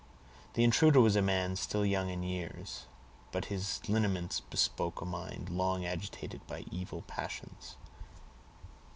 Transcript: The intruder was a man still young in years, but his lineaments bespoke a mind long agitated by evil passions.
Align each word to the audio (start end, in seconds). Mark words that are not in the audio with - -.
The 0.55 0.63
intruder 0.63 0.99
was 0.99 1.15
a 1.15 1.21
man 1.21 1.55
still 1.55 1.85
young 1.85 2.09
in 2.09 2.23
years, 2.23 2.87
but 3.31 3.45
his 3.53 3.87
lineaments 3.87 4.39
bespoke 4.39 4.99
a 4.99 5.05
mind 5.05 5.49
long 5.51 5.85
agitated 5.85 6.41
by 6.47 6.65
evil 6.71 7.03
passions. 7.03 7.77